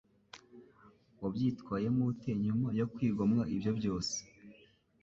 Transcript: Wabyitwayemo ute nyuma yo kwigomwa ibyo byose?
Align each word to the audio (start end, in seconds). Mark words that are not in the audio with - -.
Wabyitwayemo 1.21 2.01
ute 2.11 2.31
nyuma 2.43 2.67
yo 2.79 2.85
kwigomwa 2.93 3.41
ibyo 3.53 3.71
byose? 3.79 4.15